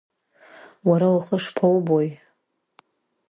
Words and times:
Уара 0.87 1.07
ухы 1.15 1.37
шԥоубои? 1.43 2.07